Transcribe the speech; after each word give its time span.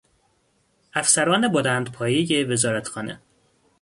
افسران 0.93 1.47
بلندپایهی 1.47 2.43
وزارتخانه 2.43 3.19